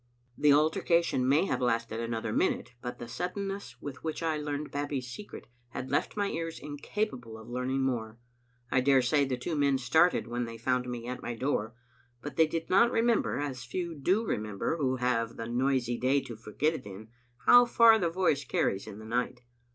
[0.35, 5.05] The altercation may have lasted another minute, but the suddenness with which I learned Babbie's
[5.07, 8.17] secret had left my ears incapable of learning more.
[8.71, 11.75] I daresay the two men started when they found me at my door,
[12.19, 16.35] but they did not remember, as few do remember who have the noisy day to
[16.35, 17.09] forget it in,
[17.45, 19.41] how far the voice carries in the night.